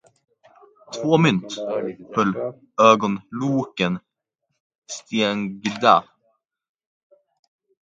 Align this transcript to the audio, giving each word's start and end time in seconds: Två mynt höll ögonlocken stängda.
Två 0.95 1.17
mynt 1.17 1.57
höll 2.15 2.33
ögonlocken 2.81 3.99
stängda. 4.87 6.03